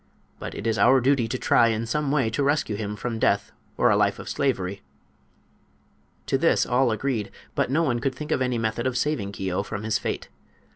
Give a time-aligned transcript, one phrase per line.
[0.39, 3.51] But it is our duty to try in some way to rescue him from death
[3.77, 4.81] or a life of slavery."
[6.25, 9.61] To this all agreed, but no one could think of any method of saving Keo
[9.61, 10.27] from his fate.